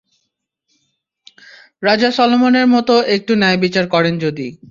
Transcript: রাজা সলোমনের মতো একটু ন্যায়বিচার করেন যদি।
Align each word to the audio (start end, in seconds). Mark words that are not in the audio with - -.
রাজা 1.83 2.09
সলোমনের 2.11 2.67
মতো 2.67 2.93
একটু 3.15 3.31
ন্যায়বিচার 3.35 3.85
করেন 3.87 4.13
যদি। 4.19 4.47